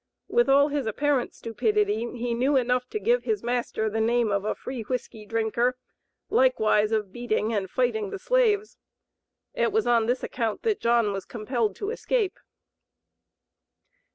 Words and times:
With 0.27 0.49
all 0.49 0.69
his 0.69 0.87
apparent 0.87 1.35
stupidity 1.35 2.11
he 2.17 2.33
knew 2.33 2.55
enough 2.55 2.89
to 2.89 2.99
give 2.99 3.23
his 3.23 3.43
master 3.43 3.87
the 3.87 4.01
name 4.01 4.31
of 4.31 4.43
a 4.45 4.55
"free 4.55 4.81
whiskey 4.81 5.27
drinker," 5.27 5.77
likewise 6.31 6.91
of 6.91 7.13
"beating 7.13 7.53
and 7.53 7.69
fighting 7.69 8.09
the 8.09 8.17
slaves." 8.17 8.79
It 9.53 9.71
was 9.71 9.85
on 9.85 10.07
this 10.07 10.23
account 10.23 10.63
that 10.63 10.81
John 10.81 11.13
was 11.13 11.23
compelled 11.25 11.75
to 11.75 11.91
escape. 11.91 12.39